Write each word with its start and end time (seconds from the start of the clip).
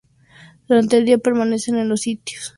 Durante 0.67 0.97
el 0.97 1.05
día 1.05 1.19
permanecen 1.19 1.75
en 1.77 1.87
los 1.87 2.01
sitios 2.01 2.15
de 2.15 2.21
alimentación. 2.37 2.49